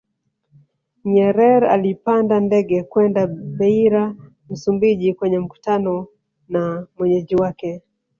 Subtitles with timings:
[1.11, 4.15] Nyerer alipanda ndege kwenda Beira
[4.49, 6.07] Msumbiji kwenye mkutano
[6.49, 7.81] na mwenyeji wake